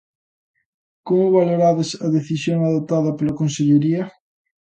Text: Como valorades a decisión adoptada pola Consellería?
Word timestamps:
Como 1.07 1.33
valorades 1.37 1.89
a 2.05 2.07
decisión 2.17 2.59
adoptada 2.61 3.15
pola 3.17 3.37
Consellería? 3.39 4.03